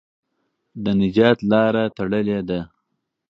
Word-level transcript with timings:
د 0.83 0.85
نجات 1.01 1.37
لاره 1.51 1.83
تړلې 1.97 2.39
ده. 2.49 2.59